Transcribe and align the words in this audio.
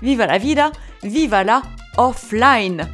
viva 0.00 0.26
la 0.26 0.38
vida, 0.38 0.72
viva 1.02 1.44
la 1.44 1.62
offline. 1.96 2.88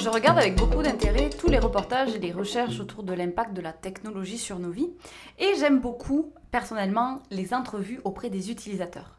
Je 0.00 0.08
regarde 0.08 0.38
avec 0.38 0.56
beaucoup 0.56 0.82
d'intérêt 0.82 1.30
tous 1.30 1.48
les 1.48 1.58
reportages 1.58 2.14
et 2.14 2.18
les 2.18 2.32
recherches 2.32 2.80
autour 2.80 3.02
de 3.02 3.12
l'impact 3.12 3.52
de 3.52 3.60
la 3.60 3.72
technologie 3.72 4.38
sur 4.38 4.58
nos 4.58 4.70
vies 4.70 4.90
et 5.38 5.54
j'aime 5.58 5.80
beaucoup 5.80 6.32
personnellement 6.50 7.22
les 7.30 7.54
entrevues 7.54 8.00
auprès 8.04 8.30
des 8.30 8.50
utilisateurs. 8.50 9.17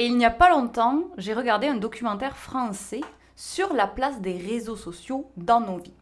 Et 0.00 0.06
il 0.06 0.16
n'y 0.16 0.24
a 0.24 0.30
pas 0.30 0.48
longtemps, 0.48 1.02
j'ai 1.18 1.34
regardé 1.34 1.66
un 1.66 1.74
documentaire 1.74 2.34
français 2.34 3.02
sur 3.36 3.74
la 3.74 3.86
place 3.86 4.22
des 4.22 4.32
réseaux 4.32 4.74
sociaux 4.74 5.30
dans 5.36 5.60
nos 5.60 5.76
vies. 5.76 5.92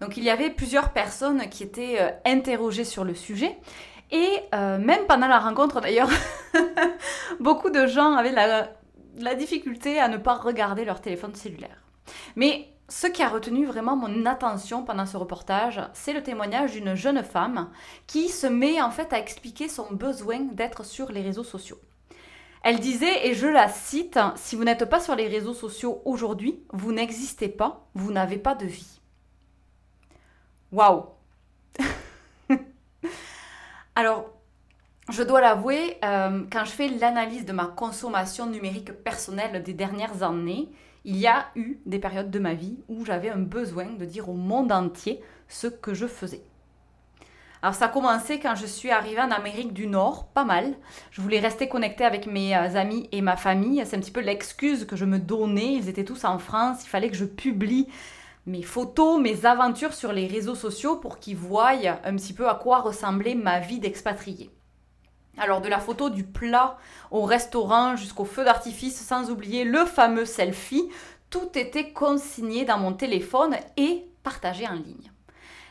Donc 0.00 0.16
il 0.16 0.22
y 0.22 0.30
avait 0.30 0.48
plusieurs 0.48 0.90
personnes 0.90 1.48
qui 1.48 1.64
étaient 1.64 1.96
euh, 2.00 2.10
interrogées 2.24 2.84
sur 2.84 3.02
le 3.02 3.16
sujet. 3.16 3.58
Et 4.12 4.28
euh, 4.54 4.78
même 4.78 5.06
pendant 5.08 5.26
la 5.26 5.40
rencontre 5.40 5.80
d'ailleurs, 5.80 6.08
beaucoup 7.40 7.70
de 7.70 7.84
gens 7.88 8.14
avaient 8.14 8.30
la, 8.30 8.68
la 9.18 9.34
difficulté 9.34 9.98
à 9.98 10.06
ne 10.06 10.16
pas 10.16 10.34
regarder 10.34 10.84
leur 10.84 11.00
téléphone 11.00 11.34
cellulaire. 11.34 11.82
Mais 12.36 12.68
ce 12.88 13.08
qui 13.08 13.24
a 13.24 13.28
retenu 13.28 13.66
vraiment 13.66 13.96
mon 13.96 14.24
attention 14.24 14.84
pendant 14.84 15.06
ce 15.06 15.16
reportage, 15.16 15.80
c'est 15.94 16.12
le 16.12 16.22
témoignage 16.22 16.70
d'une 16.70 16.94
jeune 16.94 17.24
femme 17.24 17.70
qui 18.06 18.28
se 18.28 18.46
met 18.46 18.80
en 18.80 18.92
fait 18.92 19.12
à 19.12 19.18
expliquer 19.18 19.68
son 19.68 19.92
besoin 19.94 20.42
d'être 20.52 20.84
sur 20.84 21.10
les 21.10 21.22
réseaux 21.22 21.42
sociaux. 21.42 21.80
Elle 22.62 22.78
disait, 22.78 23.26
et 23.26 23.34
je 23.34 23.46
la 23.46 23.68
cite, 23.68 24.18
Si 24.36 24.54
vous 24.54 24.64
n'êtes 24.64 24.84
pas 24.84 25.00
sur 25.00 25.16
les 25.16 25.28
réseaux 25.28 25.54
sociaux 25.54 26.02
aujourd'hui, 26.04 26.62
vous 26.72 26.92
n'existez 26.92 27.48
pas, 27.48 27.88
vous 27.94 28.12
n'avez 28.12 28.36
pas 28.36 28.54
de 28.54 28.66
vie. 28.66 29.00
Waouh 30.72 31.06
Alors, 33.96 34.30
je 35.10 35.22
dois 35.22 35.40
l'avouer, 35.40 35.96
euh, 36.04 36.44
quand 36.52 36.64
je 36.64 36.70
fais 36.70 36.88
l'analyse 36.88 37.44
de 37.44 37.52
ma 37.52 37.66
consommation 37.66 38.46
numérique 38.46 38.92
personnelle 38.92 39.62
des 39.62 39.72
dernières 39.72 40.22
années, 40.22 40.68
il 41.04 41.16
y 41.16 41.26
a 41.26 41.46
eu 41.56 41.78
des 41.86 41.98
périodes 41.98 42.30
de 42.30 42.38
ma 42.38 42.54
vie 42.54 42.78
où 42.88 43.04
j'avais 43.04 43.30
un 43.30 43.38
besoin 43.38 43.86
de 43.86 44.04
dire 44.04 44.28
au 44.28 44.34
monde 44.34 44.70
entier 44.70 45.20
ce 45.48 45.66
que 45.66 45.94
je 45.94 46.06
faisais. 46.06 46.42
Alors 47.62 47.74
ça 47.74 47.86
a 47.86 47.88
commencé 47.88 48.40
quand 48.40 48.54
je 48.54 48.64
suis 48.64 48.90
arrivée 48.90 49.20
en 49.20 49.30
Amérique 49.30 49.74
du 49.74 49.86
Nord, 49.86 50.28
pas 50.28 50.44
mal. 50.44 50.74
Je 51.10 51.20
voulais 51.20 51.40
rester 51.40 51.68
connectée 51.68 52.04
avec 52.04 52.26
mes 52.26 52.56
euh, 52.56 52.74
amis 52.76 53.06
et 53.12 53.20
ma 53.20 53.36
famille. 53.36 53.82
C'est 53.84 53.96
un 53.96 54.00
petit 54.00 54.10
peu 54.10 54.20
l'excuse 54.20 54.86
que 54.86 54.96
je 54.96 55.04
me 55.04 55.18
donnais. 55.18 55.74
Ils 55.74 55.90
étaient 55.90 56.04
tous 56.04 56.24
en 56.24 56.38
France. 56.38 56.84
Il 56.84 56.88
fallait 56.88 57.10
que 57.10 57.16
je 57.16 57.26
publie 57.26 57.86
mes 58.46 58.62
photos, 58.62 59.20
mes 59.20 59.44
aventures 59.44 59.92
sur 59.92 60.12
les 60.12 60.26
réseaux 60.26 60.54
sociaux 60.54 60.96
pour 60.96 61.18
qu'ils 61.18 61.36
voient 61.36 61.72
un 62.04 62.16
petit 62.16 62.32
peu 62.32 62.48
à 62.48 62.54
quoi 62.54 62.80
ressemblait 62.80 63.34
ma 63.34 63.60
vie 63.60 63.78
d'expatriée. 63.78 64.50
Alors 65.36 65.60
de 65.60 65.68
la 65.68 65.80
photo 65.80 66.08
du 66.08 66.24
plat 66.24 66.78
au 67.10 67.22
restaurant 67.22 67.94
jusqu'au 67.94 68.24
feu 68.24 68.42
d'artifice, 68.42 68.98
sans 68.98 69.30
oublier 69.30 69.64
le 69.64 69.84
fameux 69.84 70.24
selfie, 70.24 70.88
tout 71.28 71.50
était 71.54 71.92
consigné 71.92 72.64
dans 72.64 72.78
mon 72.78 72.94
téléphone 72.94 73.54
et 73.76 74.06
partagé 74.22 74.66
en 74.66 74.74
ligne 74.74 75.10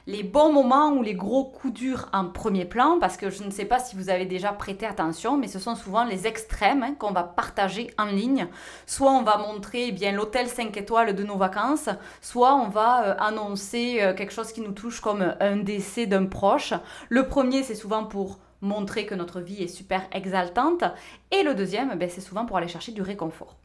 les 0.09 0.24
bons 0.24 0.52
moments 0.52 0.92
ou 0.94 1.03
les 1.03 1.14
gros 1.14 1.46
coups 1.46 1.72
durs 1.72 2.09
en 2.14 2.25
premier 2.25 2.66
plan, 2.66 2.97
parce 3.00 3.16
que 3.16 3.30
je 3.30 3.44
ne 3.44 3.52
sais 3.52 3.66
pas 3.66 3.78
si 3.78 3.96
vous 3.96 4.09
avez 4.09 4.25
déjà 4.25 4.52
prêté 4.52 4.88
attention, 4.88 5.38
mais 5.38 5.47
ce 5.47 5.59
sont 5.59 5.75
souvent 5.75 6.03
les 6.03 6.25
extrêmes 6.25 6.81
hein, 6.81 6.96
qu'on 6.97 7.12
va 7.12 7.22
partager 7.22 7.94
en 8.00 8.06
ligne. 8.06 8.48
Soit 8.88 9.12
on 9.12 9.22
va 9.22 9.38
montrer 9.38 9.90
eh 9.90 9.92
bien 9.92 10.12
l'hôtel 10.12 10.48
5 10.48 10.75
étoiles 10.78 11.14
de 11.14 11.24
nos 11.24 11.38
vacances, 11.38 11.90
soit 12.22 12.56
on 12.56 12.69
va 12.69 13.03
euh, 13.03 13.16
annoncer 13.19 14.02
euh, 14.02 14.16
quelque 14.16 14.34
chose 14.34 14.52
qui 14.52 14.62
nous 14.62 14.72
touche 14.72 15.00
comme 15.00 15.36
un 15.40 15.58
décès 15.58 16.08
d'un 16.08 16.25
proche. 16.25 16.74
Le 17.09 17.28
premier, 17.28 17.62
c'est 17.62 17.75
souvent 17.75 18.03
pour 18.03 18.40
montrer 18.62 19.06
que 19.06 19.14
notre 19.14 19.42
vie 19.42 19.62
est 19.62 19.68
super 19.68 20.08
exaltante, 20.12 20.84
et 21.30 21.44
le 21.44 21.53
deuxième, 21.53 21.96
ben, 22.00 22.09
c'est 22.09 22.19
souvent 22.19 22.48
pour 22.48 22.58
aller 22.58 22.68
chercher 22.68 22.94
du 22.94 23.03
réconfort. 23.03 23.58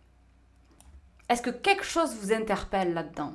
Est-ce 1.31 1.41
que 1.41 1.49
quelque 1.49 1.85
chose 1.85 2.15
vous 2.21 2.35
interpelle 2.35 2.93
là-dedans? 2.93 3.33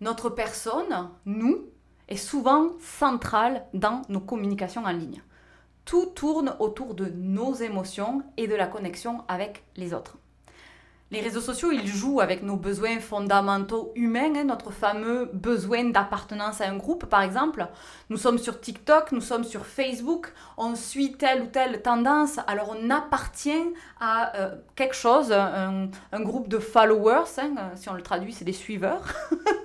Notre 0.00 0.30
personne, 0.30 1.10
nous, 1.26 1.68
est 2.08 2.16
souvent 2.16 2.70
centrale 2.80 3.64
dans 3.74 4.02
nos 4.08 4.20
communications 4.20 4.84
en 4.84 4.92
ligne. 4.92 5.22
Tout 5.84 6.06
tourne 6.14 6.56
autour 6.60 6.94
de 6.94 7.06
nos 7.06 7.54
émotions 7.54 8.22
et 8.36 8.46
de 8.46 8.54
la 8.54 8.66
connexion 8.66 9.22
avec 9.28 9.64
les 9.76 9.92
autres. 9.92 10.18
Les 11.14 11.20
réseaux 11.20 11.40
sociaux, 11.40 11.70
ils 11.70 11.86
jouent 11.86 12.20
avec 12.20 12.42
nos 12.42 12.56
besoins 12.56 12.98
fondamentaux 12.98 13.92
humains, 13.94 14.34
hein, 14.34 14.42
notre 14.42 14.72
fameux 14.72 15.30
besoin 15.32 15.84
d'appartenance 15.84 16.60
à 16.60 16.66
un 16.66 16.76
groupe, 16.76 17.06
par 17.06 17.22
exemple. 17.22 17.68
Nous 18.10 18.16
sommes 18.16 18.36
sur 18.36 18.60
TikTok, 18.60 19.12
nous 19.12 19.20
sommes 19.20 19.44
sur 19.44 19.64
Facebook, 19.64 20.32
on 20.56 20.74
suit 20.74 21.12
telle 21.12 21.42
ou 21.42 21.46
telle 21.46 21.82
tendance, 21.82 22.40
alors 22.48 22.74
on 22.76 22.90
appartient 22.90 23.64
à 24.00 24.34
euh, 24.34 24.56
quelque 24.74 24.96
chose, 24.96 25.30
un, 25.30 25.88
groupe 26.14 26.48
de 26.48 26.58
followers, 26.58 27.38
hein, 27.38 27.70
si 27.76 27.88
on 27.88 27.94
le 27.94 28.02
traduit, 28.02 28.32
c'est 28.32 28.44
des 28.44 28.52
suiveurs. 28.52 29.04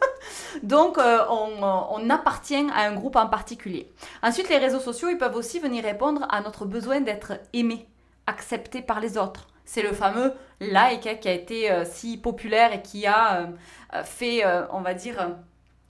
Donc, 0.62 1.00
euh, 1.00 1.18
on, 1.32 2.10
appartient 2.12 2.64
à 2.76 2.82
un 2.82 2.94
groupe 2.94 3.16
en 3.16 3.26
particulier. 3.26 3.92
Ensuite, 4.22 4.50
les 4.50 4.60
réseaux 4.60 4.80
sociaux, 4.80 5.10
ils 5.10 5.18
peuvent 5.18 5.36
aussi 5.36 5.58
venir 5.58 5.84
répondre 5.84 6.28
à 6.30 6.42
notre 6.42 6.66
besoin 6.66 7.02
d'être 7.02 7.40
aimé, 7.54 7.88
accepté 8.28 8.84
par 8.84 9.00
les 9.00 9.18
autres. 9.18 9.48
C'est 9.72 9.84
le 9.84 9.94
fameux 9.94 10.34
like 10.60 11.20
qui 11.20 11.28
a 11.30 11.32
été 11.32 11.70
euh, 11.70 11.86
si 11.86 12.18
populaire 12.18 12.74
et 12.74 12.82
qui 12.82 13.06
a 13.06 13.52
euh, 13.94 14.04
fait, 14.04 14.44
on 14.72 14.82
va 14.82 14.96
dire, 14.96 15.36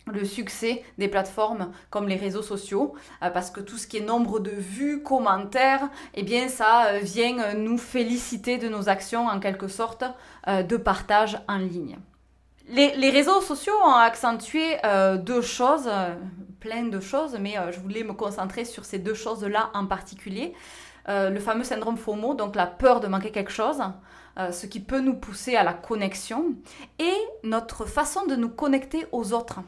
le 0.06 0.26
succès 0.26 0.84
des 0.98 1.08
plateformes 1.08 1.72
comme 1.90 2.10
les 2.10 2.18
réseaux 2.18 2.42
sociaux, 2.42 2.94
parce 3.22 3.52
que 3.52 3.62
tout 3.62 3.78
ce 3.78 3.88
qui 3.88 3.98
est 3.98 4.02
nombre 4.02 4.40
de 4.40 4.52
vues, 4.52 5.02
commentaires, 5.02 5.88
eh 6.14 6.24
bien 6.24 6.50
ça 6.50 7.00
vient 7.02 7.54
nous 7.54 7.78
féliciter 7.78 8.58
de 8.58 8.68
nos 8.68 8.90
actions 8.90 9.28
en 9.28 9.40
quelque 9.40 9.68
sorte 9.68 10.04
de 10.48 10.78
partage 10.78 11.40
en 11.48 11.58
ligne. 11.58 11.98
Les, 12.72 13.10
réseaux 13.10 13.42
sociaux 13.42 13.74
ont 13.84 13.96
accentué 13.96 14.78
euh, 14.86 15.18
deux 15.18 15.42
choses, 15.42 15.88
euh, 15.88 16.14
plein 16.60 16.84
de 16.84 17.00
choses, 17.00 17.36
mais 17.40 17.58
euh, 17.58 17.72
je 17.72 17.80
voulais 17.80 18.04
me 18.04 18.14
concentrer 18.14 18.64
sur 18.64 18.86
ces 18.86 19.00
deux 19.00 19.16
choses-là 19.16 19.72
en 19.74 19.88
particulier. 19.88 20.54
Le 21.08 21.40
fameux 21.40 21.64
syndrome 21.64 21.98
FOMO, 21.98 22.34
donc 22.36 22.56
la 22.56 22.68
peur 22.68 23.00
de 23.00 23.08
manquer 23.08 23.32
quelque 23.32 23.52
chose, 23.52 23.82
ce 24.38 24.66
qui 24.66 24.80
peut 24.80 25.00
nous 25.00 25.16
pousser 25.16 25.56
à 25.56 25.64
la 25.64 25.74
connexion, 25.74 26.54
et 27.00 27.18
notre 27.44 27.86
façon 27.86 28.26
de 28.28 28.36
nous 28.36 28.50
connecter 28.50 29.08
aux 29.12 29.34
autres. 29.34 29.60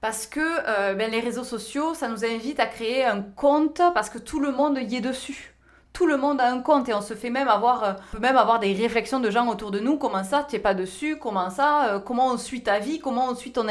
Parce 0.00 0.26
que 0.26 0.94
ben, 0.94 1.10
les 1.10 1.20
réseaux 1.20 1.44
sociaux, 1.44 1.94
ça 1.94 2.08
nous 2.08 2.24
invite 2.24 2.60
à 2.60 2.66
créer 2.66 3.04
un 3.04 3.22
compte 3.22 3.82
parce 3.94 4.10
que 4.10 4.18
tout 4.18 4.38
le 4.38 4.52
monde 4.52 4.78
y 4.78 4.96
est 4.96 5.00
dessus. 5.00 5.54
Tout 5.94 6.08
le 6.08 6.16
monde 6.16 6.40
a 6.40 6.50
un 6.50 6.58
compte 6.58 6.88
et 6.88 6.94
on 6.94 7.00
se 7.00 7.14
fait 7.14 7.30
même 7.30 7.46
avoir, 7.46 7.84
euh, 7.84 7.92
peut 8.10 8.18
même 8.18 8.36
avoir 8.36 8.58
des 8.58 8.74
réflexions 8.74 9.20
de 9.20 9.30
gens 9.30 9.46
autour 9.46 9.70
de 9.70 9.78
nous. 9.78 9.96
Comment 9.96 10.24
ça, 10.24 10.44
tu 10.46 10.56
n'es 10.56 10.60
pas 10.60 10.74
dessus? 10.74 11.18
Comment 11.20 11.50
ça? 11.50 11.84
Euh, 11.86 12.00
Comment 12.00 12.32
on 12.32 12.36
suit 12.36 12.64
ta 12.64 12.80
vie? 12.80 12.98
Comment 12.98 13.28
on 13.28 13.36
suit 13.36 13.52
ton 13.52 13.68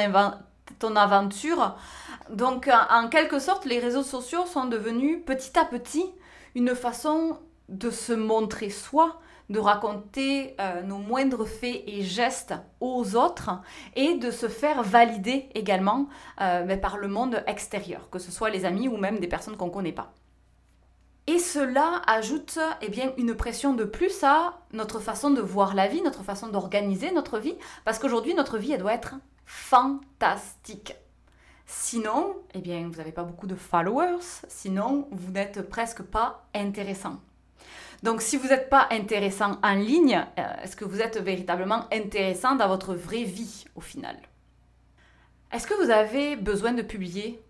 aventure? 0.96 1.76
Donc, 2.30 2.70
en 2.90 3.10
quelque 3.10 3.40
sorte, 3.40 3.66
les 3.66 3.80
réseaux 3.80 4.04
sociaux 4.04 4.46
sont 4.46 4.66
devenus 4.66 5.24
petit 5.26 5.58
à 5.58 5.66
petit 5.66 6.06
une 6.56 6.76
façon 6.76 7.40
de 7.70 7.90
se 7.90 8.14
montrer 8.14 8.70
soi, 8.70 9.20
de 9.50 9.60
raconter 9.60 10.56
euh, 10.60 10.82
nos 10.84 10.98
moindres 10.98 11.48
faits 11.48 11.84
et 11.86 12.02
gestes 12.02 12.54
aux 12.80 13.16
autres 13.16 13.62
et 13.96 14.16
de 14.16 14.32
se 14.32 14.48
faire 14.48 14.84
valider 14.84 15.50
également 15.54 16.08
mais 16.40 16.78
par 16.78 16.98
le 16.98 17.08
monde 17.08 17.44
extérieur, 17.48 18.10
que 18.10 18.20
ce 18.20 18.32
soit 18.32 18.50
les 18.50 18.66
amis 18.66 18.88
ou 18.88 18.98
même 18.98 19.20
des 19.20 19.28
personnes 19.28 19.58
qu'on 19.58 19.68
ne 19.68 19.72
connaît 19.72 19.92
pas. 19.92 20.14
Et 21.26 21.40
cela 21.40 22.02
ajoute 22.06 22.60
eh 22.82 22.90
bien, 22.90 23.14
une 23.18 23.34
pression 23.36 23.74
de 23.74 23.86
plus 23.86 24.24
à 24.24 24.60
notre 24.74 25.00
façon 25.00 25.32
de 25.32 25.42
voir 25.42 25.74
la 25.74 25.88
vie, 25.88 26.02
notre 26.02 26.22
façon 26.22 26.50
d'organiser 26.50 27.12
notre 27.12 27.40
vie, 27.40 27.56
parce 27.86 27.98
qu'aujourd'hui, 27.98 28.34
notre 28.34 28.58
vie, 28.58 28.78
doit 28.78 28.94
être 28.94 29.16
fantastique. 29.46 30.96
Sinon, 31.76 32.38
eh 32.54 32.60
bien, 32.60 32.88
vous 32.88 32.98
n'avez 32.98 33.12
pas 33.12 33.24
beaucoup 33.24 33.48
de 33.48 33.56
followers, 33.56 34.22
sinon, 34.48 35.08
vous 35.12 35.32
n'êtes 35.32 35.68
presque 35.68 36.04
pas 36.04 36.46
intéressant. 36.54 37.20
Donc 38.04 38.22
si 38.22 38.38
vous 38.38 38.48
n'êtes 38.48 38.70
pas 38.70 38.88
intéressant 38.92 39.58
en 39.64 39.74
ligne, 39.74 40.24
euh, 40.38 40.62
est-ce 40.62 40.76
que 40.76 40.86
vous 40.86 41.02
êtes 41.02 41.18
véritablement 41.18 41.88
intéressant 41.92 42.56
dans 42.56 42.68
votre 42.68 42.94
vraie 42.94 43.24
vie 43.24 43.66
au 43.76 43.82
final? 43.82 44.16
Est-ce 45.52 45.66
que 45.66 45.74
vous 45.84 45.90
avez 45.90 46.36
besoin 46.36 46.74
de 46.74 46.84
publier 46.84 47.42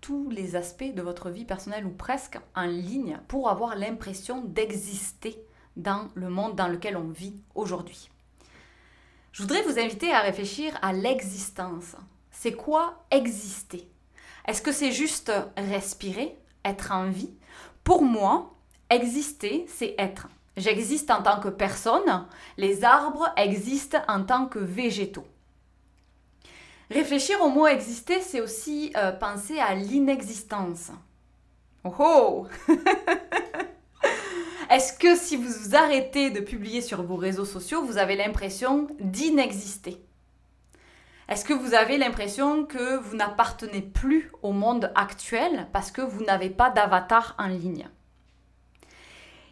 tous 0.00 0.30
les 0.30 0.54
aspects 0.54 0.94
de 0.94 1.02
votre 1.02 1.28
vie 1.28 1.44
personnelle 1.44 1.84
ou 1.84 1.90
presque 1.90 2.38
en 2.54 2.66
ligne 2.66 3.18
pour 3.26 3.50
avoir 3.50 3.74
l'impression 3.74 4.42
d'exister 4.42 5.42
dans 5.76 6.08
le 6.14 6.28
monde 6.28 6.54
dans 6.54 6.68
lequel 6.68 6.96
on 6.96 7.08
vit 7.08 7.36
aujourd'hui? 7.56 8.10
Je 9.32 9.42
voudrais 9.42 9.62
vous 9.62 9.80
inviter 9.80 10.12
à 10.12 10.20
réfléchir 10.20 10.78
à 10.82 10.92
l'existence. 10.92 11.96
C'est 12.42 12.54
quoi 12.54 13.04
exister? 13.12 13.88
Est-ce 14.48 14.62
que 14.62 14.72
c'est 14.72 14.90
juste 14.90 15.30
respirer, 15.56 16.36
être 16.64 16.90
en 16.90 17.08
vie? 17.08 17.30
Pour 17.84 18.02
moi, 18.02 18.52
Exister, 18.90 19.64
c'est 19.68 19.94
être. 19.96 20.28
J'existe 20.56 21.10
en 21.12 21.22
tant 21.22 21.38
que 21.38 21.48
personne, 21.48 22.26
les 22.58 22.82
arbres 22.82 23.32
existent 23.38 24.02
en 24.08 24.24
tant 24.24 24.46
que 24.46 24.58
végétaux. 24.58 25.24
Réfléchir 26.90 27.40
au 27.40 27.48
mot 27.48 27.68
exister, 27.68 28.20
c'est 28.20 28.40
aussi 28.40 28.92
euh, 28.96 29.12
penser 29.12 29.60
à 29.60 29.76
l'inexistence. 29.76 30.90
Oh 31.84 31.94
oh 32.00 32.46
Est-ce 34.68 34.92
que 34.98 35.14
si 35.14 35.36
vous 35.36 35.48
vous 35.48 35.76
arrêtez 35.76 36.30
de 36.30 36.40
publier 36.40 36.80
sur 36.80 37.04
vos 37.04 37.16
réseaux 37.16 37.46
sociaux, 37.46 37.82
vous 37.84 37.98
avez 37.98 38.16
l'impression 38.16 38.88
d'inexister? 38.98 40.04
Est-ce 41.32 41.46
que 41.46 41.54
vous 41.54 41.72
avez 41.72 41.96
l'impression 41.96 42.66
que 42.66 42.98
vous 42.98 43.16
n'appartenez 43.16 43.80
plus 43.80 44.30
au 44.42 44.52
monde 44.52 44.92
actuel 44.94 45.66
parce 45.72 45.90
que 45.90 46.02
vous 46.02 46.22
n'avez 46.24 46.50
pas 46.50 46.68
d'avatar 46.68 47.34
en 47.38 47.46
ligne? 47.46 47.88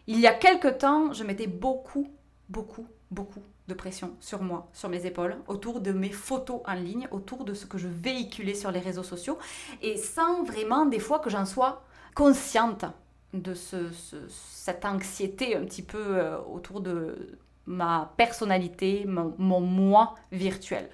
Il 0.06 0.20
y 0.20 0.26
a 0.26 0.34
quelque 0.34 0.68
temps, 0.68 1.14
je 1.14 1.24
mettais 1.24 1.46
beaucoup, 1.46 2.12
beaucoup, 2.50 2.86
beaucoup 3.10 3.40
de 3.66 3.72
pression 3.72 4.14
sur 4.20 4.42
moi, 4.42 4.68
sur 4.74 4.90
mes 4.90 5.06
épaules, 5.06 5.38
autour 5.48 5.80
de 5.80 5.92
mes 5.92 6.10
photos 6.10 6.60
en 6.66 6.74
ligne, 6.74 7.08
autour 7.12 7.46
de 7.46 7.54
ce 7.54 7.64
que 7.64 7.78
je 7.78 7.88
véhiculais 7.88 8.52
sur 8.52 8.70
les 8.70 8.80
réseaux 8.80 9.02
sociaux, 9.02 9.38
et 9.80 9.96
sans 9.96 10.44
vraiment 10.44 10.84
des 10.84 10.98
fois 10.98 11.18
que 11.18 11.30
j'en 11.30 11.46
sois 11.46 11.82
consciente 12.14 12.84
de 13.32 13.54
cette 13.54 14.84
anxiété 14.84 15.56
un 15.56 15.64
petit 15.64 15.82
peu 15.82 16.18
euh, 16.18 16.36
autour 16.42 16.82
de 16.82 17.38
ma 17.64 18.12
personnalité, 18.18 19.06
mon, 19.06 19.34
mon 19.38 19.60
moi 19.60 20.14
virtuel. 20.30 20.90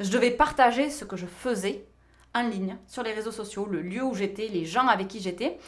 Je 0.00 0.10
devais 0.10 0.30
partager 0.30 0.90
ce 0.90 1.04
que 1.04 1.16
je 1.16 1.26
faisais 1.26 1.86
en 2.34 2.42
ligne, 2.42 2.76
sur 2.86 3.02
les 3.02 3.12
réseaux 3.12 3.32
sociaux, 3.32 3.66
le 3.66 3.80
lieu 3.80 4.02
où 4.02 4.14
j'étais, 4.14 4.48
les 4.48 4.66
gens 4.66 4.86
avec 4.88 5.08
qui 5.08 5.20
j'étais, 5.20 5.58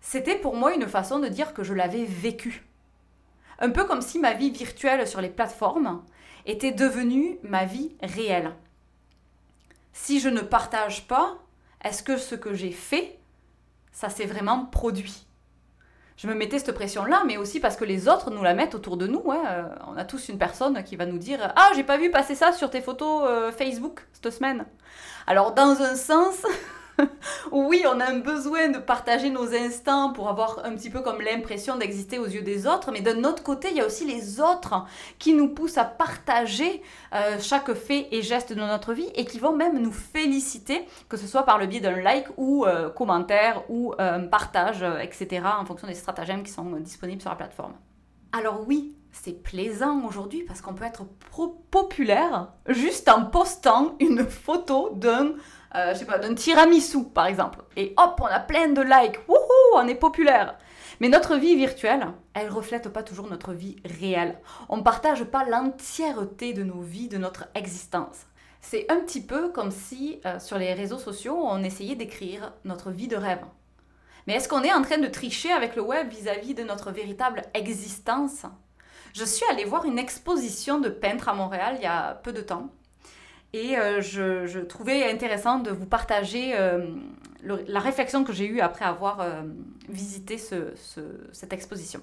c'était 0.00 0.38
pour 0.38 0.56
moi 0.56 0.74
une 0.74 0.88
façon 0.88 1.18
de 1.18 1.28
dire 1.28 1.54
que 1.54 1.62
je 1.62 1.74
l'avais 1.74 2.04
vécu. 2.04 2.66
Un 3.58 3.70
peu 3.70 3.84
comme 3.84 4.02
si 4.02 4.18
ma 4.18 4.34
vie 4.34 4.50
virtuelle 4.50 5.06
sur 5.06 5.20
les 5.20 5.28
plateformes 5.28 6.02
était 6.46 6.72
devenue 6.72 7.38
ma 7.42 7.64
vie 7.64 7.96
réelle. 8.02 8.52
Si 9.92 10.20
je 10.20 10.28
ne 10.28 10.40
partage 10.40 11.06
pas, 11.06 11.38
est-ce 11.82 12.02
que 12.02 12.16
ce 12.18 12.34
que 12.34 12.54
j'ai 12.54 12.72
fait, 12.72 13.18
ça 13.92 14.10
s'est 14.10 14.26
vraiment 14.26 14.66
produit? 14.66 15.26
Je 16.16 16.26
me 16.26 16.34
mettais 16.34 16.58
cette 16.58 16.74
pression-là, 16.74 17.24
mais 17.26 17.36
aussi 17.36 17.60
parce 17.60 17.76
que 17.76 17.84
les 17.84 18.08
autres 18.08 18.30
nous 18.30 18.42
la 18.42 18.54
mettent 18.54 18.74
autour 18.74 18.96
de 18.96 19.06
nous. 19.06 19.30
Hein. 19.30 19.68
On 19.86 19.96
a 19.96 20.04
tous 20.04 20.28
une 20.28 20.38
personne 20.38 20.82
qui 20.82 20.96
va 20.96 21.04
nous 21.04 21.18
dire 21.18 21.52
Ah, 21.56 21.70
j'ai 21.74 21.84
pas 21.84 21.98
vu 21.98 22.10
passer 22.10 22.34
ça 22.34 22.52
sur 22.52 22.70
tes 22.70 22.80
photos 22.80 23.24
euh, 23.26 23.52
Facebook 23.52 24.06
cette 24.12 24.32
semaine. 24.32 24.64
Alors, 25.26 25.52
dans 25.52 25.82
un 25.82 25.94
sens, 25.94 26.36
oui, 27.52 27.84
on 27.86 28.00
a 28.00 28.06
un 28.06 28.18
besoin 28.18 28.68
de 28.68 28.78
partager 28.78 29.30
nos 29.30 29.54
instants 29.54 30.12
pour 30.12 30.28
avoir 30.28 30.64
un 30.64 30.74
petit 30.74 30.90
peu 30.90 31.00
comme 31.00 31.20
l'impression 31.20 31.76
d'exister 31.76 32.18
aux 32.18 32.26
yeux 32.26 32.42
des 32.42 32.66
autres, 32.66 32.90
mais 32.92 33.00
d'un 33.00 33.24
autre 33.24 33.42
côté, 33.42 33.68
il 33.70 33.76
y 33.76 33.80
a 33.80 33.86
aussi 33.86 34.06
les 34.06 34.40
autres 34.40 34.86
qui 35.18 35.32
nous 35.32 35.48
poussent 35.48 35.78
à 35.78 35.84
partager 35.84 36.82
euh, 37.14 37.38
chaque 37.40 37.72
fait 37.74 38.08
et 38.12 38.22
geste 38.22 38.52
de 38.52 38.60
notre 38.60 38.92
vie 38.92 39.08
et 39.14 39.24
qui 39.24 39.38
vont 39.38 39.54
même 39.54 39.80
nous 39.80 39.92
féliciter, 39.92 40.86
que 41.08 41.16
ce 41.16 41.26
soit 41.26 41.44
par 41.44 41.58
le 41.58 41.66
biais 41.66 41.80
d'un 41.80 42.00
like 42.00 42.26
ou 42.36 42.64
euh, 42.64 42.90
commentaire 42.90 43.62
ou 43.68 43.94
euh, 44.00 44.26
partage, 44.26 44.84
etc., 45.00 45.46
en 45.58 45.64
fonction 45.64 45.86
des 45.86 45.94
stratagèmes 45.94 46.42
qui 46.42 46.52
sont 46.52 46.70
disponibles 46.80 47.20
sur 47.20 47.30
la 47.30 47.36
plateforme. 47.36 47.74
Alors 48.32 48.64
oui, 48.66 48.94
c'est 49.12 49.42
plaisant 49.42 50.04
aujourd'hui 50.04 50.42
parce 50.42 50.60
qu'on 50.60 50.74
peut 50.74 50.84
être 50.84 51.04
populaire 51.70 52.48
juste 52.68 53.08
en 53.08 53.24
postant 53.24 53.94
une 53.98 54.24
photo 54.26 54.90
d'un 54.94 55.32
euh, 55.74 55.92
je 55.92 55.98
sais 55.98 56.04
pas, 56.04 56.18
d'un 56.18 56.34
tiramisu 56.34 57.04
par 57.04 57.26
exemple. 57.26 57.60
Et 57.76 57.94
hop, 57.96 58.20
on 58.22 58.26
a 58.26 58.40
plein 58.40 58.68
de 58.68 58.82
likes, 58.82 59.18
wouhou, 59.28 59.74
on 59.74 59.86
est 59.88 59.94
populaire. 59.94 60.56
Mais 61.00 61.08
notre 61.08 61.36
vie 61.36 61.56
virtuelle, 61.56 62.06
elle 62.34 62.48
reflète 62.48 62.88
pas 62.88 63.02
toujours 63.02 63.28
notre 63.28 63.52
vie 63.52 63.76
réelle. 63.84 64.38
On 64.68 64.78
ne 64.78 64.82
partage 64.82 65.24
pas 65.24 65.44
l'entièreté 65.44 66.52
de 66.54 66.62
nos 66.62 66.80
vies, 66.80 67.08
de 67.08 67.18
notre 67.18 67.48
existence. 67.54 68.26
C'est 68.60 68.90
un 68.90 69.00
petit 69.00 69.20
peu 69.20 69.50
comme 69.50 69.70
si 69.70 70.20
euh, 70.24 70.38
sur 70.38 70.58
les 70.58 70.72
réseaux 70.72 70.98
sociaux, 70.98 71.38
on 71.40 71.62
essayait 71.62 71.96
d'écrire 71.96 72.52
notre 72.64 72.90
vie 72.90 73.08
de 73.08 73.16
rêve. 73.16 73.44
Mais 74.26 74.34
est-ce 74.34 74.48
qu'on 74.48 74.62
est 74.62 74.72
en 74.72 74.82
train 74.82 74.98
de 74.98 75.06
tricher 75.06 75.52
avec 75.52 75.76
le 75.76 75.82
web 75.82 76.08
vis-à-vis 76.08 76.52
-vis 76.52 76.56
de 76.56 76.64
notre 76.64 76.90
véritable 76.90 77.42
existence? 77.54 78.46
Je 79.12 79.24
suis 79.24 79.46
allée 79.50 79.64
voir 79.64 79.84
une 79.84 79.98
exposition 79.98 80.80
de 80.80 80.88
peintres 80.88 81.28
à 81.28 81.34
Montréal 81.34 81.76
il 81.78 81.82
y 81.82 81.86
a 81.86 82.14
peu 82.14 82.32
de 82.32 82.42
temps. 82.42 82.70
Et 83.56 83.78
euh, 83.78 84.02
je, 84.02 84.58
trouvais 84.58 85.10
intéressant 85.10 85.60
de 85.60 85.70
vous 85.70 85.86
partager 85.86 86.52
euh, 86.54 86.88
la 87.42 87.80
réflexion 87.80 88.22
que 88.22 88.34
j'ai 88.34 88.46
eue 88.46 88.60
après 88.60 88.84
avoir 88.84 89.22
euh, 89.22 89.42
visité 89.88 90.36
cette 90.36 91.52
exposition. 91.54 92.02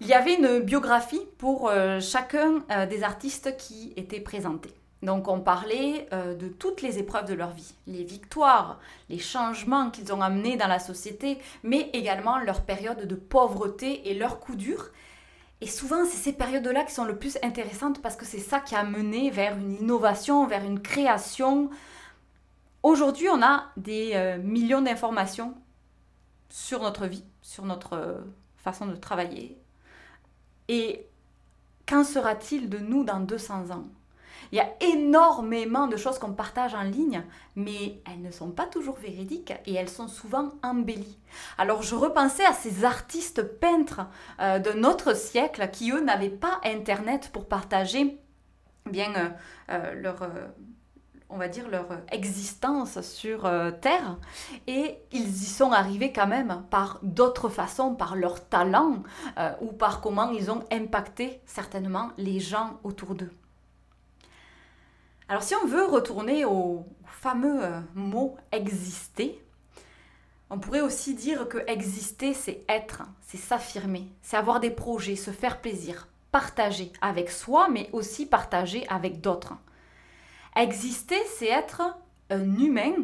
Il 0.00 0.08
y 0.08 0.12
avait 0.12 0.34
une 0.34 0.58
biographie 0.58 1.22
pour 1.38 1.70
chacun 2.00 2.64
des 2.90 3.04
artistes 3.04 3.56
qui 3.56 3.94
étaient 3.96 4.20
présentés. 4.20 4.74
Donc 5.02 5.28
on 5.28 5.40
parlait 5.40 6.08
de 6.12 6.48
toutes 6.48 6.82
les 6.82 6.98
épreuves 6.98 7.26
de 7.26 7.32
leur 7.32 7.52
vie, 7.52 7.74
les 7.86 8.02
victoires, 8.02 8.80
les 9.08 9.20
changements 9.20 9.90
qu'ils 9.90 10.12
ont 10.12 10.20
amenés 10.20 10.56
dans 10.56 10.66
la 10.66 10.80
société, 10.80 11.38
mais 11.62 11.90
également 11.92 12.38
leur 12.38 12.62
période 12.62 13.06
de 13.06 13.14
pauvreté 13.14 14.10
et 14.10 14.14
leurs 14.14 14.40
coups 14.40 14.58
durs, 14.58 14.90
et 15.64 15.66
souvent, 15.66 16.04
c'est 16.04 16.18
ces 16.18 16.34
périodes-là 16.34 16.84
qui 16.84 16.92
sont 16.92 17.06
le 17.06 17.16
plus 17.16 17.38
intéressantes 17.42 18.02
parce 18.02 18.16
que 18.16 18.26
c'est 18.26 18.38
ça 18.38 18.60
qui 18.60 18.74
a 18.74 18.84
mené 18.84 19.30
vers 19.30 19.56
une 19.56 19.72
innovation, 19.72 20.46
vers 20.46 20.62
une 20.62 20.82
création. 20.82 21.70
Aujourd'hui, 22.82 23.30
on 23.30 23.42
a 23.42 23.70
des 23.78 24.10
euh, 24.12 24.36
millions 24.36 24.82
d'informations 24.82 25.54
sur 26.50 26.82
notre 26.82 27.06
vie, 27.06 27.24
sur 27.40 27.64
notre 27.64 27.94
euh, 27.94 28.20
façon 28.58 28.84
de 28.84 28.94
travailler. 28.94 29.56
Et 30.68 31.06
qu'en 31.88 32.04
sera-t-il 32.04 32.68
de 32.68 32.76
nous 32.76 33.02
dans 33.02 33.20
200 33.20 33.70
ans? 33.70 33.86
Il 34.52 34.58
y 34.58 34.60
a 34.60 34.72
énormément 34.80 35.86
de 35.86 35.96
choses 35.96 36.18
qu'on 36.18 36.32
partage 36.32 36.74
en 36.74 36.82
ligne, 36.82 37.24
mais 37.56 38.00
elles 38.06 38.22
ne 38.22 38.30
sont 38.30 38.50
pas 38.50 38.66
toujours 38.66 38.96
véridiques 38.96 39.52
et 39.66 39.74
elles 39.74 39.88
sont 39.88 40.08
souvent 40.08 40.52
embellies. 40.62 41.18
Alors 41.58 41.82
je 41.82 41.94
repensais 41.94 42.44
à 42.44 42.52
ces 42.52 42.84
artistes 42.84 43.42
peintres 43.42 44.02
euh, 44.40 44.58
de 44.58 44.72
notre 44.72 45.16
siècle 45.16 45.68
qui, 45.72 45.90
eux, 45.90 46.00
n'avaient 46.00 46.28
pas 46.28 46.60
Internet 46.64 47.30
pour 47.32 47.46
partager 47.46 48.18
bien 48.90 49.14
euh, 49.14 49.28
euh, 49.70 49.94
leur 49.94 50.28
on 51.30 51.38
va 51.38 51.48
dire, 51.48 51.68
leur 51.68 51.88
existence 52.12 53.00
sur 53.00 53.50
Terre. 53.80 54.18
Et 54.68 54.98
ils 55.10 55.26
y 55.26 55.46
sont 55.46 55.72
arrivés 55.72 56.12
quand 56.12 56.28
même 56.28 56.62
par 56.70 57.00
d'autres 57.02 57.48
façons, 57.48 57.96
par 57.96 58.14
leur 58.14 58.46
talent 58.46 59.02
ou 59.60 59.72
par 59.72 60.00
comment 60.00 60.30
ils 60.30 60.52
ont 60.52 60.62
impacté 60.70 61.40
certainement 61.44 62.10
les 62.18 62.38
gens 62.38 62.78
autour 62.84 63.16
d'eux. 63.16 63.32
Alors 65.28 65.42
si 65.42 65.54
on 65.54 65.66
veut 65.66 65.86
retourner 65.86 66.44
au 66.44 66.86
fameux 67.06 67.64
euh, 67.64 67.80
mot 67.94 68.36
exister, 68.52 69.40
on 70.50 70.58
pourrait 70.58 70.82
aussi 70.82 71.14
dire 71.14 71.48
que 71.48 71.58
exister, 71.66 72.34
c'est 72.34 72.64
être, 72.68 73.02
c'est 73.26 73.38
s'affirmer, 73.38 74.12
c'est 74.22 74.36
avoir 74.36 74.60
des 74.60 74.70
projets, 74.70 75.16
se 75.16 75.30
faire 75.30 75.60
plaisir, 75.60 76.08
partager 76.30 76.92
avec 77.00 77.30
soi, 77.30 77.68
mais 77.70 77.88
aussi 77.92 78.26
partager 78.26 78.86
avec 78.88 79.20
d'autres. 79.20 79.54
Exister, 80.56 81.18
c'est 81.36 81.48
être 81.48 81.96
un 82.30 82.58
humain 82.58 82.94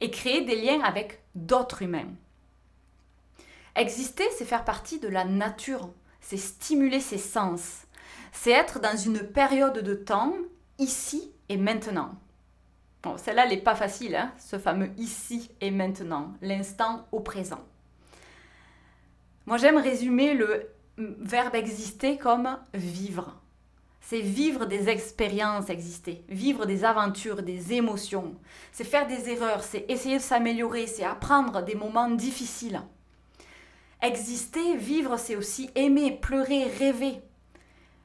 et 0.00 0.10
créer 0.10 0.42
des 0.42 0.60
liens 0.60 0.82
avec 0.82 1.22
d'autres 1.34 1.82
humains. 1.82 2.08
Exister, 3.74 4.24
c'est 4.36 4.44
faire 4.44 4.64
partie 4.64 4.98
de 4.98 5.08
la 5.08 5.24
nature, 5.24 5.88
c'est 6.20 6.36
stimuler 6.36 7.00
ses 7.00 7.18
sens, 7.18 7.86
c'est 8.32 8.50
être 8.50 8.80
dans 8.80 8.96
une 8.96 9.20
période 9.20 9.78
de 9.78 9.94
temps, 9.94 10.34
ici 10.80 11.30
et 11.48 11.56
maintenant. 11.56 12.16
Bon, 13.02 13.16
celle-là, 13.16 13.44
elle 13.44 13.50
n'est 13.50 13.62
pas 13.62 13.76
facile, 13.76 14.16
hein, 14.16 14.32
ce 14.38 14.58
fameux 14.58 14.90
ici 14.98 15.50
et 15.60 15.70
maintenant, 15.70 16.34
l'instant 16.42 17.06
au 17.12 17.20
présent. 17.20 17.64
Moi, 19.46 19.56
j'aime 19.56 19.78
résumer 19.78 20.34
le 20.34 20.70
verbe 20.98 21.54
exister 21.54 22.18
comme 22.18 22.58
vivre. 22.74 23.36
C'est 24.00 24.20
vivre 24.20 24.66
des 24.66 24.88
expériences 24.88 25.70
exister, 25.70 26.24
vivre 26.28 26.66
des 26.66 26.84
aventures, 26.84 27.42
des 27.42 27.74
émotions. 27.74 28.34
C'est 28.72 28.84
faire 28.84 29.06
des 29.06 29.30
erreurs, 29.30 29.62
c'est 29.62 29.84
essayer 29.88 30.16
de 30.16 30.22
s'améliorer, 30.22 30.86
c'est 30.86 31.04
apprendre 31.04 31.62
des 31.62 31.74
moments 31.74 32.10
difficiles. 32.10 32.82
Exister, 34.02 34.76
vivre, 34.76 35.16
c'est 35.16 35.36
aussi 35.36 35.70
aimer, 35.74 36.18
pleurer, 36.20 36.64
rêver. 36.64 37.20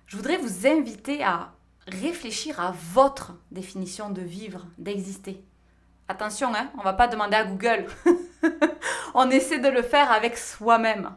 Je 0.08 0.18
voudrais 0.18 0.38
vous 0.38 0.68
inviter 0.68 1.24
à 1.24 1.55
réfléchir 1.88 2.60
à 2.60 2.72
votre 2.94 3.34
définition 3.52 4.10
de 4.10 4.22
vivre, 4.22 4.66
d'exister. 4.78 5.44
Attention, 6.08 6.54
hein, 6.54 6.72
on 6.76 6.80
ne 6.80 6.84
va 6.84 6.94
pas 6.94 7.08
demander 7.08 7.36
à 7.36 7.46
Google. 7.46 7.88
on 9.14 9.30
essaie 9.30 9.60
de 9.60 9.70
le 9.70 9.82
faire 9.82 10.12
avec 10.12 10.38
soi-même. 10.38 11.12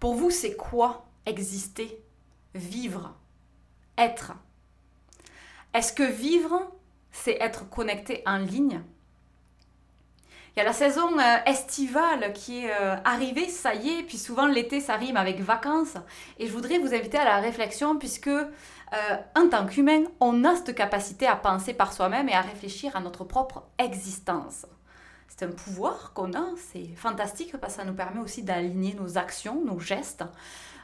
Pour 0.00 0.14
vous, 0.14 0.30
c'est 0.30 0.56
quoi 0.56 1.06
exister, 1.26 2.02
vivre, 2.54 3.14
être? 3.98 4.32
Est-ce 5.72 5.92
que 5.92 6.02
vivre, 6.02 6.72
c'est 7.10 7.38
être 7.40 7.68
connecté 7.68 8.22
en 8.26 8.38
ligne? 8.38 8.82
Il 10.56 10.60
y 10.60 10.62
a 10.62 10.66
la 10.66 10.72
saison 10.72 11.18
euh, 11.18 11.36
estivale 11.46 12.32
qui 12.32 12.64
est 12.64 12.70
euh, 12.70 12.94
arrivée, 13.04 13.48
ça 13.48 13.74
y 13.74 13.88
est, 13.90 14.02
puis 14.04 14.18
souvent 14.18 14.46
l'été 14.46 14.80
ça 14.80 14.94
rime 14.94 15.16
avec 15.16 15.40
vacances. 15.40 15.96
Et 16.38 16.46
je 16.46 16.52
voudrais 16.52 16.78
vous 16.78 16.94
inviter 16.94 17.18
à 17.18 17.24
la 17.24 17.38
réflexion 17.38 17.98
puisque 17.98 18.28
euh, 18.28 18.46
en 19.34 19.48
tant 19.48 19.66
qu'humain, 19.66 20.04
on 20.20 20.44
a 20.44 20.54
cette 20.54 20.76
capacité 20.76 21.26
à 21.26 21.34
penser 21.34 21.74
par 21.74 21.92
soi-même 21.92 22.28
et 22.28 22.34
à 22.34 22.40
réfléchir 22.40 22.94
à 22.94 23.00
notre 23.00 23.24
propre 23.24 23.64
existence. 23.78 24.66
C'est 25.26 25.44
un 25.44 25.50
pouvoir 25.50 26.12
qu'on 26.12 26.34
a, 26.34 26.44
c'est 26.56 26.86
fantastique 26.94 27.56
parce 27.58 27.74
que 27.74 27.80
ça 27.80 27.84
nous 27.84 27.94
permet 27.94 28.20
aussi 28.20 28.44
d'aligner 28.44 28.94
nos 28.94 29.18
actions, 29.18 29.60
nos 29.64 29.80
gestes. 29.80 30.22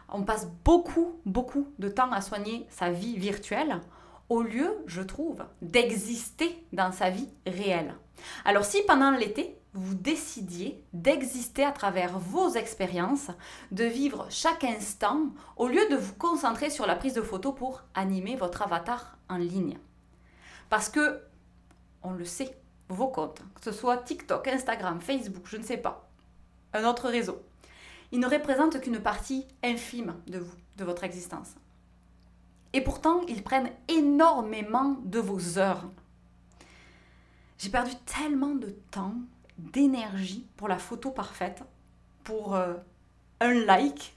On 0.08 0.24
passe 0.24 0.48
beaucoup, 0.64 1.20
beaucoup 1.24 1.68
de 1.78 1.88
temps 1.88 2.10
à 2.10 2.20
soigner 2.20 2.66
sa 2.70 2.90
vie 2.90 3.16
virtuelle 3.16 3.80
au 4.28 4.42
lieu, 4.42 4.78
je 4.86 5.02
trouve, 5.02 5.44
d'exister 5.62 6.64
dans 6.72 6.90
sa 6.90 7.10
vie 7.10 7.28
réelle. 7.46 7.94
Alors 8.44 8.64
si 8.64 8.82
pendant 8.86 9.10
l'été, 9.12 9.59
vous 9.72 9.94
décidiez 9.94 10.84
d'exister 10.92 11.64
à 11.64 11.72
travers 11.72 12.18
vos 12.18 12.50
expériences, 12.54 13.30
de 13.70 13.84
vivre 13.84 14.26
chaque 14.28 14.64
instant, 14.64 15.26
au 15.56 15.68
lieu 15.68 15.88
de 15.90 15.96
vous 15.96 16.14
concentrer 16.14 16.70
sur 16.70 16.86
la 16.86 16.96
prise 16.96 17.14
de 17.14 17.22
photos 17.22 17.54
pour 17.54 17.82
animer 17.94 18.36
votre 18.36 18.62
avatar 18.62 19.16
en 19.28 19.36
ligne. 19.36 19.78
Parce 20.68 20.88
que, 20.88 21.20
on 22.02 22.12
le 22.12 22.24
sait, 22.24 22.56
vos 22.88 23.08
comptes, 23.08 23.42
que 23.54 23.62
ce 23.62 23.72
soit 23.72 23.98
TikTok, 23.98 24.48
Instagram, 24.48 25.00
Facebook, 25.00 25.44
je 25.46 25.56
ne 25.56 25.62
sais 25.62 25.76
pas, 25.76 26.08
un 26.72 26.84
autre 26.84 27.08
réseau, 27.08 27.40
ils 28.12 28.18
ne 28.20 28.28
représentent 28.28 28.80
qu'une 28.80 28.98
partie 28.98 29.46
infime 29.62 30.16
de 30.26 30.38
vous, 30.38 30.56
de 30.78 30.84
votre 30.84 31.04
existence. 31.04 31.54
Et 32.72 32.80
pourtant, 32.80 33.22
ils 33.28 33.42
prennent 33.42 33.70
énormément 33.88 34.96
de 35.04 35.18
vos 35.20 35.58
heures. 35.58 35.88
J'ai 37.58 37.70
perdu 37.70 37.92
tellement 38.06 38.54
de 38.54 38.74
temps 38.90 39.14
d'énergie 39.72 40.46
pour 40.56 40.68
la 40.68 40.78
photo 40.78 41.10
parfaite, 41.10 41.62
pour 42.24 42.54
euh, 42.54 42.74
un 43.40 43.52
like. 43.52 44.16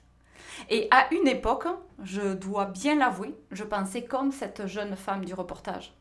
Et 0.70 0.88
à 0.92 1.14
une 1.14 1.28
époque, 1.28 1.68
je 2.04 2.34
dois 2.34 2.66
bien 2.66 2.96
l'avouer, 2.96 3.36
je 3.52 3.64
pensais 3.64 4.04
comme 4.04 4.32
cette 4.32 4.68
jeune 4.68 4.96
femme 4.96 5.26
du 5.26 5.34
reportage. 5.34 5.94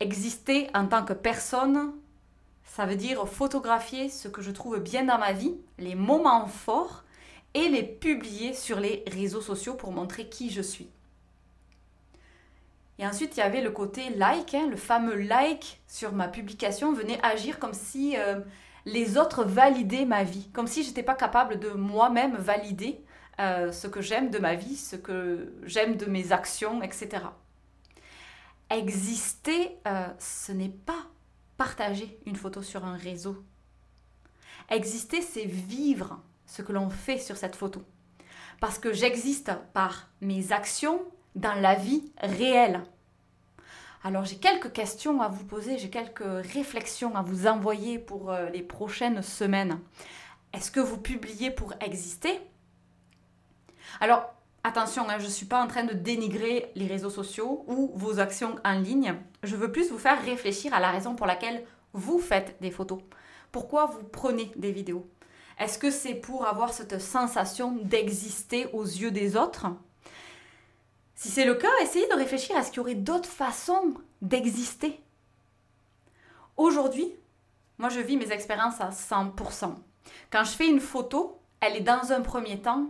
Exister 0.00 0.68
en 0.74 0.86
tant 0.86 1.04
que 1.04 1.12
personne, 1.12 1.92
ça 2.64 2.86
veut 2.86 2.96
dire 2.96 3.26
photographier 3.28 4.08
ce 4.08 4.28
que 4.28 4.42
je 4.42 4.50
trouve 4.50 4.78
bien 4.78 5.04
dans 5.04 5.18
ma 5.18 5.32
vie, 5.32 5.56
les 5.78 5.94
moments 5.94 6.46
forts, 6.46 7.04
et 7.54 7.68
les 7.68 7.82
publier 7.82 8.54
sur 8.54 8.78
les 8.78 9.04
réseaux 9.06 9.40
sociaux 9.40 9.74
pour 9.74 9.90
montrer 9.90 10.28
qui 10.28 10.50
je 10.50 10.62
suis. 10.62 10.88
Et 12.98 13.06
ensuite, 13.06 13.36
il 13.36 13.40
y 13.40 13.42
avait 13.42 13.60
le 13.60 13.70
côté 13.70 14.10
like, 14.10 14.54
hein, 14.54 14.66
le 14.68 14.76
fameux 14.76 15.16
like 15.16 15.80
sur 15.86 16.12
ma 16.12 16.26
publication 16.26 16.92
venait 16.92 17.24
agir 17.24 17.58
comme 17.58 17.74
si 17.74 18.16
euh, 18.16 18.40
les 18.84 19.16
autres 19.16 19.44
validaient 19.44 20.04
ma 20.04 20.24
vie, 20.24 20.48
comme 20.52 20.66
si 20.66 20.82
j'étais 20.82 21.04
pas 21.04 21.14
capable 21.14 21.60
de 21.60 21.70
moi-même 21.70 22.36
valider 22.36 23.00
euh, 23.40 23.70
ce 23.70 23.86
que 23.86 24.00
j'aime 24.00 24.30
de 24.30 24.38
ma 24.38 24.56
vie, 24.56 24.76
ce 24.76 24.96
que 24.96 25.52
j'aime 25.62 25.96
de 25.96 26.06
mes 26.06 26.32
actions, 26.32 26.82
etc. 26.82 27.26
Exister, 28.70 29.78
euh, 29.86 30.08
ce 30.18 30.50
n'est 30.50 30.68
pas 30.68 31.06
partager 31.56 32.18
une 32.26 32.36
photo 32.36 32.62
sur 32.62 32.84
un 32.84 32.96
réseau. 32.96 33.44
Exister, 34.70 35.22
c'est 35.22 35.44
vivre 35.44 36.20
ce 36.46 36.62
que 36.62 36.72
l'on 36.72 36.90
fait 36.90 37.18
sur 37.18 37.36
cette 37.36 37.54
photo. 37.54 37.82
Parce 38.60 38.78
que 38.78 38.92
j'existe 38.92 39.52
par 39.72 40.08
mes 40.20 40.52
actions, 40.52 41.00
dans 41.34 41.54
la 41.54 41.74
vie 41.74 42.12
réelle. 42.18 42.82
Alors 44.04 44.24
j'ai 44.24 44.36
quelques 44.36 44.72
questions 44.72 45.20
à 45.20 45.28
vous 45.28 45.44
poser, 45.44 45.76
j'ai 45.78 45.90
quelques 45.90 46.24
réflexions 46.52 47.14
à 47.16 47.22
vous 47.22 47.46
envoyer 47.46 47.98
pour 47.98 48.30
euh, 48.30 48.48
les 48.50 48.62
prochaines 48.62 49.22
semaines. 49.22 49.80
Est-ce 50.52 50.70
que 50.70 50.80
vous 50.80 50.98
publiez 50.98 51.50
pour 51.50 51.74
exister? 51.80 52.40
Alors 54.00 54.32
attention, 54.62 55.08
hein, 55.08 55.18
je 55.18 55.24
ne 55.24 55.30
suis 55.30 55.46
pas 55.46 55.62
en 55.62 55.66
train 55.66 55.84
de 55.84 55.94
dénigrer 55.94 56.70
les 56.74 56.86
réseaux 56.86 57.10
sociaux 57.10 57.64
ou 57.66 57.92
vos 57.96 58.20
actions 58.20 58.56
en 58.64 58.78
ligne. 58.78 59.14
Je 59.42 59.56
veux 59.56 59.72
plus 59.72 59.90
vous 59.90 59.98
faire 59.98 60.22
réfléchir 60.24 60.72
à 60.72 60.80
la 60.80 60.90
raison 60.90 61.14
pour 61.14 61.26
laquelle 61.26 61.64
vous 61.92 62.18
faites 62.18 62.56
des 62.60 62.70
photos. 62.70 63.00
Pourquoi 63.50 63.86
vous 63.86 64.04
prenez 64.04 64.52
des 64.56 64.72
vidéos? 64.72 65.08
Est-ce 65.58 65.78
que 65.78 65.90
c'est 65.90 66.14
pour 66.14 66.46
avoir 66.46 66.72
cette 66.72 67.00
sensation 67.00 67.72
d'exister 67.82 68.66
aux 68.72 68.84
yeux 68.84 69.10
des 69.10 69.36
autres? 69.36 69.66
Si 71.18 71.30
c'est 71.30 71.44
le 71.44 71.56
cas, 71.56 71.66
essayez 71.82 72.06
de 72.06 72.14
réfléchir 72.14 72.56
à 72.56 72.62
ce 72.62 72.68
qu'il 72.68 72.76
y 72.76 72.80
aurait 72.80 72.94
d'autres 72.94 73.28
façons 73.28 73.94
d'exister. 74.22 75.00
Aujourd'hui, 76.56 77.12
moi 77.76 77.88
je 77.88 77.98
vis 77.98 78.16
mes 78.16 78.30
expériences 78.30 78.80
à 78.80 78.90
100%. 78.90 79.74
Quand 80.30 80.44
je 80.44 80.50
fais 80.50 80.68
une 80.68 80.78
photo, 80.78 81.40
elle 81.58 81.74
est 81.74 81.80
dans 81.80 82.12
un 82.12 82.20
premier 82.20 82.60
temps 82.60 82.86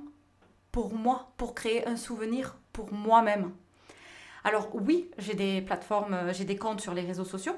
pour 0.72 0.92
moi, 0.92 1.32
pour 1.38 1.54
créer 1.54 1.88
un 1.88 1.96
souvenir 1.96 2.58
pour 2.74 2.92
moi-même. 2.92 3.50
Alors 4.44 4.68
oui, 4.74 5.10
j'ai 5.16 5.34
des 5.34 5.62
plateformes, 5.62 6.30
j'ai 6.34 6.44
des 6.44 6.58
comptes 6.58 6.82
sur 6.82 6.92
les 6.92 7.06
réseaux 7.06 7.24
sociaux, 7.24 7.56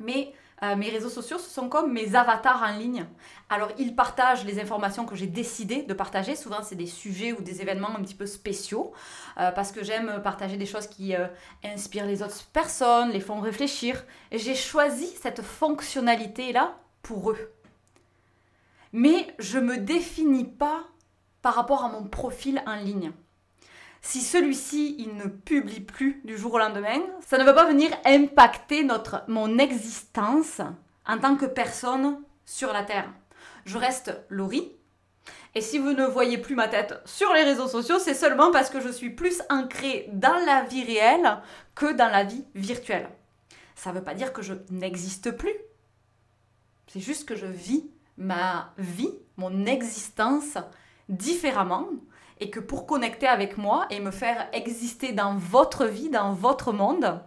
mais 0.00 0.32
euh, 0.62 0.76
mes 0.76 0.90
réseaux 0.90 1.08
sociaux, 1.08 1.38
ce 1.38 1.48
sont 1.48 1.68
comme 1.68 1.92
mes 1.92 2.14
avatars 2.14 2.62
en 2.62 2.76
ligne. 2.76 3.06
Alors, 3.48 3.70
ils 3.78 3.96
partagent 3.96 4.44
les 4.44 4.60
informations 4.60 5.06
que 5.06 5.16
j'ai 5.16 5.26
décidé 5.26 5.82
de 5.82 5.94
partager. 5.94 6.36
Souvent, 6.36 6.62
c'est 6.62 6.76
des 6.76 6.86
sujets 6.86 7.32
ou 7.32 7.40
des 7.40 7.62
événements 7.62 7.88
un 7.96 8.02
petit 8.02 8.14
peu 8.14 8.26
spéciaux, 8.26 8.92
euh, 9.38 9.50
parce 9.52 9.72
que 9.72 9.82
j'aime 9.82 10.20
partager 10.22 10.58
des 10.58 10.66
choses 10.66 10.86
qui 10.86 11.14
euh, 11.14 11.28
inspirent 11.64 12.06
les 12.06 12.22
autres 12.22 12.44
personnes, 12.52 13.10
les 13.10 13.20
font 13.20 13.40
réfléchir. 13.40 14.04
J'ai 14.32 14.54
choisi 14.54 15.06
cette 15.06 15.40
fonctionnalité-là 15.40 16.76
pour 17.02 17.30
eux. 17.30 17.52
Mais 18.92 19.34
je 19.38 19.58
ne 19.58 19.64
me 19.64 19.78
définis 19.78 20.44
pas 20.44 20.84
par 21.40 21.54
rapport 21.54 21.84
à 21.84 21.88
mon 21.88 22.04
profil 22.04 22.62
en 22.66 22.76
ligne 22.76 23.12
si 24.02 24.20
celui-ci 24.20 24.96
il 24.98 25.16
ne 25.16 25.26
publie 25.26 25.80
plus 25.80 26.20
du 26.24 26.36
jour 26.36 26.54
au 26.54 26.58
lendemain, 26.58 27.00
ça 27.26 27.38
ne 27.38 27.44
va 27.44 27.52
pas 27.52 27.66
venir 27.66 27.90
impacter 28.04 28.82
notre, 28.82 29.22
mon 29.28 29.58
existence 29.58 30.60
en 31.06 31.18
tant 31.18 31.36
que 31.36 31.46
personne 31.46 32.20
sur 32.44 32.72
la 32.72 32.82
Terre. 32.82 33.10
Je 33.64 33.78
reste 33.78 34.12
Laurie. 34.28 34.72
Et 35.54 35.60
si 35.60 35.78
vous 35.78 35.92
ne 35.92 36.06
voyez 36.06 36.38
plus 36.38 36.54
ma 36.54 36.68
tête 36.68 36.94
sur 37.04 37.32
les 37.34 37.42
réseaux 37.42 37.68
sociaux, 37.68 37.98
c'est 37.98 38.14
seulement 38.14 38.52
parce 38.52 38.70
que 38.70 38.80
je 38.80 38.88
suis 38.88 39.10
plus 39.10 39.42
ancrée 39.50 40.08
dans 40.12 40.44
la 40.46 40.62
vie 40.62 40.84
réelle 40.84 41.38
que 41.74 41.92
dans 41.92 42.08
la 42.10 42.24
vie 42.24 42.44
virtuelle. 42.54 43.08
Ça 43.74 43.90
ne 43.90 43.96
veut 43.96 44.04
pas 44.04 44.14
dire 44.14 44.32
que 44.32 44.42
je 44.42 44.54
n'existe 44.70 45.32
plus. 45.32 45.54
C'est 46.86 47.00
juste 47.00 47.28
que 47.28 47.36
je 47.36 47.46
vis 47.46 47.90
ma 48.16 48.72
vie, 48.78 49.10
mon 49.36 49.66
existence 49.66 50.58
différemment 51.08 51.88
et 52.40 52.50
que 52.50 52.60
pour 52.60 52.86
connecter 52.86 53.26
avec 53.26 53.58
moi 53.58 53.86
et 53.90 54.00
me 54.00 54.10
faire 54.10 54.48
exister 54.52 55.12
dans 55.12 55.36
votre 55.36 55.84
vie, 55.86 56.08
dans 56.08 56.32
votre 56.32 56.72
monde, 56.72 57.20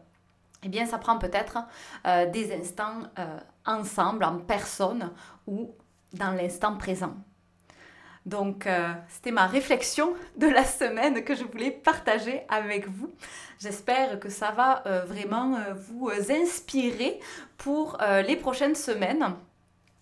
eh 0.64 0.70
bien, 0.70 0.86
ça 0.86 0.98
prend 0.98 1.18
peut-être 1.18 1.60
euh, 2.08 2.30
des 2.30 2.54
instants 2.54 3.04
euh, 3.20 3.40
ensemble, 3.66 4.24
en 4.24 4.40
personne 4.40 5.12
ou 5.46 5.72
dans 6.14 6.32
l'instant 6.32 6.78
présent. 6.78 7.14
Donc, 8.26 8.68
euh, 8.68 8.94
c'était 9.10 9.32
ma 9.32 9.48
réflexion 9.48 10.14
de 10.38 10.48
la 10.48 10.64
semaine 10.64 11.24
que 11.26 11.36
je 11.36 11.44
voulais 11.44 11.72
partager 11.72 12.44
avec 12.48 12.88
vous. 12.88 13.14
J'espère 13.60 14.20
que 14.20 14.30
ça 14.30 14.52
va 14.52 14.84
vraiment 15.06 15.58
vous 15.76 16.10
inspirer 16.30 17.20
pour 17.58 17.98
les 18.26 18.36
prochaines 18.36 18.76
semaines. 18.76 19.36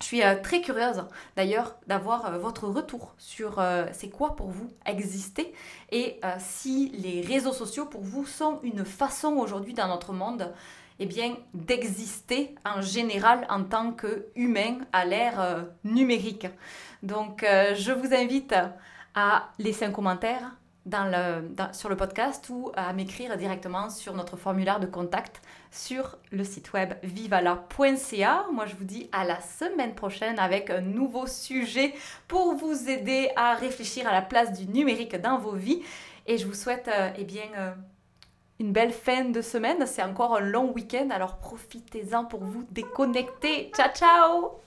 Je 0.01 0.08
suis 0.08 0.24
euh, 0.24 0.36
très 0.41 0.62
curieuse 0.62 1.03
d'ailleurs 1.36 1.75
d'avoir 1.86 2.25
euh, 2.25 2.38
votre 2.39 2.67
retour 2.67 3.13
sur 3.20 3.60
euh, 3.60 3.86
c'est 3.93 4.10
quoi 4.10 4.36
pour 4.36 4.50
vous 4.50 4.67
exister 4.86 5.53
et 5.91 6.20
si 6.39 6.89
les 6.98 7.22
réseaux 7.22 7.53
sociaux 7.53 7.86
pour 7.86 8.01
vous 8.01 8.25
sont 8.25 8.60
une 8.63 8.84
façon 8.84 9.34
aujourd'hui 9.34 9.74
dans 9.74 9.88
notre 9.88 10.12
monde 10.12 10.51
eh 11.00 11.05
bien 11.05 11.36
d'exister 11.53 12.55
en 12.65 12.81
général 12.81 13.46
en 13.50 13.63
tant 13.63 13.91
qu'humain 13.91 14.79
à 14.93 15.05
l'ère 15.05 15.65
numérique. 15.84 16.48
Donc 17.03 17.43
je 17.43 17.91
vous 17.91 18.13
invite 18.13 18.55
à 19.15 19.50
laisser 19.60 19.86
un 19.86 19.91
commentaire, 19.91 20.51
sur 21.73 21.89
le 21.89 21.95
podcast 21.95 22.50
ou 22.50 22.71
à 22.75 22.91
m'écrire 22.93 23.38
directement 23.38 23.89
sur 23.89 24.13
notre 24.13 24.35
formulaire 24.35 24.79
de 24.79 24.88
contact 24.88 25.41
sur 25.69 26.17
le 26.31 26.43
site 26.43 26.73
web 26.73 26.93
vivala.ca. 27.03 28.47
Moi, 28.51 28.65
je 28.65 28.75
vous 28.75 28.83
dis 28.83 29.09
à 29.11 29.23
la 29.23 29.39
semaine 29.41 29.93
prochaine 29.93 30.39
avec 30.39 30.69
un 30.69 30.81
nouveau 30.81 31.27
sujet 31.27 31.93
pour 32.27 32.55
vous 32.55 32.89
aider 32.89 33.29
à 33.35 33.55
réfléchir 33.55 34.07
à 34.07 34.11
la 34.11 34.21
place 34.21 34.53
du 34.53 34.67
numérique 34.67 35.15
dans 35.15 35.38
vos 35.38 35.55
vies. 35.55 35.81
Et 36.27 36.38
je 36.38 36.45
vous 36.45 36.53
souhaite 36.53 36.88
euh, 36.88 37.09
eh 37.17 37.23
bien, 37.23 37.45
euh, 37.57 37.71
une 38.59 38.71
belle 38.71 38.91
fin 38.91 39.25
de 39.25 39.41
semaine. 39.41 39.85
C'est 39.85 40.03
encore 40.03 40.35
un 40.35 40.41
long 40.41 40.71
week-end, 40.71 41.09
alors 41.11 41.38
profitez-en 41.38 42.25
pour 42.25 42.43
vous 42.43 42.63
déconnecter. 42.71 43.71
Ciao, 43.75 43.89
ciao 43.93 44.61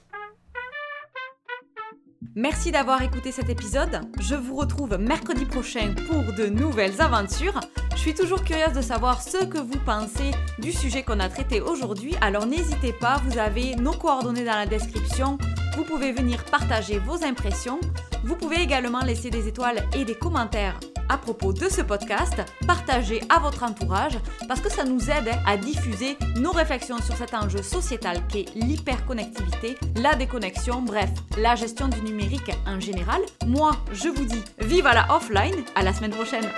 Merci 2.34 2.72
d'avoir 2.72 3.02
écouté 3.02 3.32
cet 3.32 3.48
épisode. 3.48 4.00
Je 4.20 4.34
vous 4.34 4.56
retrouve 4.56 4.96
mercredi 4.98 5.44
prochain 5.44 5.94
pour 6.08 6.34
de 6.34 6.46
nouvelles 6.46 7.00
aventures. 7.00 7.60
Je 7.94 8.00
suis 8.00 8.14
toujours 8.14 8.42
curieuse 8.42 8.72
de 8.74 8.82
savoir 8.82 9.22
ce 9.22 9.44
que 9.44 9.58
vous 9.58 9.78
pensez 9.86 10.32
du 10.58 10.72
sujet 10.72 11.02
qu'on 11.02 11.20
a 11.20 11.28
traité 11.28 11.60
aujourd'hui, 11.60 12.14
alors 12.20 12.44
n'hésitez 12.44 12.92
pas, 12.92 13.20
vous 13.24 13.38
avez 13.38 13.76
nos 13.76 13.92
coordonnées 13.92 14.44
dans 14.44 14.56
la 14.56 14.66
description. 14.66 15.38
Vous 15.76 15.84
pouvez 15.84 16.12
venir 16.12 16.44
partager 16.44 16.98
vos 16.98 17.24
impressions. 17.24 17.80
Vous 18.24 18.36
pouvez 18.36 18.60
également 18.60 19.00
laisser 19.00 19.30
des 19.30 19.48
étoiles 19.48 19.82
et 19.96 20.04
des 20.04 20.14
commentaires 20.14 20.78
à 21.08 21.18
propos 21.18 21.52
de 21.52 21.68
ce 21.68 21.82
podcast, 21.82 22.42
partagez 22.66 23.20
à 23.28 23.38
votre 23.38 23.62
entourage 23.62 24.18
parce 24.48 24.60
que 24.60 24.70
ça 24.70 24.84
nous 24.84 25.10
aide 25.10 25.30
à 25.46 25.56
diffuser 25.56 26.16
nos 26.36 26.52
réflexions 26.52 26.98
sur 26.98 27.14
cet 27.16 27.34
enjeu 27.34 27.62
sociétal 27.62 28.26
qu'est 28.28 28.46
l'hyperconnectivité, 28.54 29.76
la 29.96 30.14
déconnexion, 30.14 30.82
bref, 30.82 31.10
la 31.38 31.54
gestion 31.54 31.88
du 31.88 32.00
numérique 32.00 32.50
en 32.66 32.80
général. 32.80 33.20
Moi, 33.46 33.72
je 33.92 34.08
vous 34.08 34.24
dis 34.24 34.42
vive 34.58 34.86
à 34.86 34.94
la 34.94 35.14
offline, 35.14 35.64
à 35.74 35.82
la 35.82 35.92
semaine 35.92 36.12
prochaine. 36.12 36.48